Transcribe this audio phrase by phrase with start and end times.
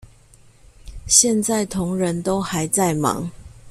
[1.05, 3.29] 現在同仁都還在忙